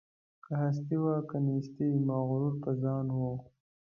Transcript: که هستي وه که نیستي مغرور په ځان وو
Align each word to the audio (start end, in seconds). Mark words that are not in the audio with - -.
که 0.43 0.51
هستي 0.63 0.97
وه 1.03 1.15
که 1.29 1.37
نیستي 1.45 1.87
مغرور 2.07 2.51
په 2.63 2.71
ځان 2.83 3.05
وو 3.17 3.33